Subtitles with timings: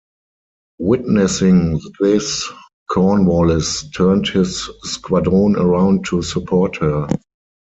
[0.79, 2.49] Witnessing this,
[2.89, 7.07] Cornwallis turned his squadron around to support her.